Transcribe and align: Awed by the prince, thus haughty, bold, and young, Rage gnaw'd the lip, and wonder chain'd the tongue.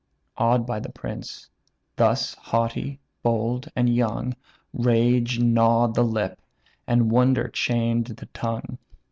Awed 0.35 0.65
by 0.65 0.79
the 0.79 0.89
prince, 0.91 1.47
thus 1.95 2.33
haughty, 2.33 2.99
bold, 3.21 3.67
and 3.75 3.87
young, 3.87 4.33
Rage 4.73 5.37
gnaw'd 5.39 5.93
the 5.93 6.03
lip, 6.03 6.41
and 6.87 7.11
wonder 7.11 7.47
chain'd 7.49 8.07
the 8.07 8.25
tongue. 8.25 8.79